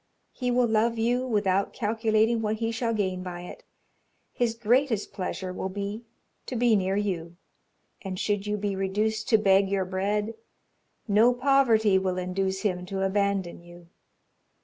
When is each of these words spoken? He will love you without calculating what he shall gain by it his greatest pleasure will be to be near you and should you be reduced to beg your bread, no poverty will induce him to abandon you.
He 0.31 0.49
will 0.49 0.65
love 0.65 0.97
you 0.97 1.27
without 1.27 1.73
calculating 1.73 2.41
what 2.41 2.55
he 2.55 2.71
shall 2.71 2.91
gain 2.91 3.21
by 3.21 3.41
it 3.41 3.63
his 4.33 4.55
greatest 4.55 5.13
pleasure 5.13 5.53
will 5.53 5.69
be 5.69 6.05
to 6.47 6.55
be 6.55 6.75
near 6.75 6.95
you 6.95 7.37
and 8.01 8.17
should 8.19 8.47
you 8.47 8.57
be 8.57 8.75
reduced 8.75 9.29
to 9.29 9.37
beg 9.37 9.69
your 9.69 9.85
bread, 9.85 10.33
no 11.07 11.35
poverty 11.35 11.99
will 11.99 12.17
induce 12.17 12.61
him 12.61 12.83
to 12.87 13.03
abandon 13.05 13.61
you. 13.61 13.89